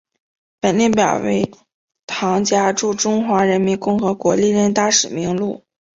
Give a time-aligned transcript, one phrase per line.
[0.59, 1.51] 本列表为
[2.07, 5.63] 汤加驻中华人民共和国历任大使名录。